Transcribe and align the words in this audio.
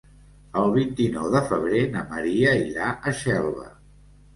El 0.61 0.73
vint-i-nou 0.77 1.29
de 1.37 1.43
febrer 1.53 1.85
na 1.99 2.05
Maria 2.17 2.59
irà 2.67 2.93
a 3.13 3.19
Xelva. 3.25 3.73